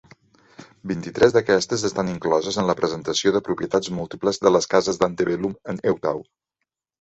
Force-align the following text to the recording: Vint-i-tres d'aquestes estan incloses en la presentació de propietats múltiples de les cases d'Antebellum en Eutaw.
Vint-i-tres 0.91 1.33
d'aquestes 1.35 1.83
estan 1.89 2.09
incloses 2.13 2.57
en 2.61 2.67
la 2.69 2.75
presentació 2.79 3.35
de 3.35 3.43
propietats 3.49 3.93
múltiples 3.99 4.41
de 4.47 4.53
les 4.57 4.69
cases 4.73 5.01
d'Antebellum 5.05 5.55
en 5.75 5.81
Eutaw. 5.93 6.25